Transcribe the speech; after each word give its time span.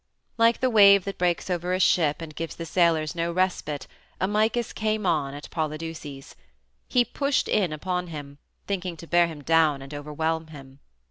Like 0.39 0.61
the 0.61 0.69
wave 0.71 1.03
that 1.05 1.19
breaks 1.19 1.47
over 1.47 1.75
a 1.75 1.79
ship 1.79 2.23
and 2.23 2.35
gives 2.35 2.55
the 2.55 2.65
sailors 2.65 3.13
no 3.13 3.31
respite 3.31 3.85
Amycus 4.19 4.73
came 4.73 5.05
on 5.05 5.35
at 5.35 5.47
Polydeuces. 5.51 6.33
He 6.87 7.05
pushed 7.05 7.47
in 7.47 7.71
upon 7.71 8.07
him, 8.07 8.39
thinking 8.65 8.97
to 8.97 9.05
bear 9.05 9.27
him 9.27 9.43
down 9.43 9.79
and 9.83 9.93
overwhelm 9.93 10.47
him. 10.47 10.79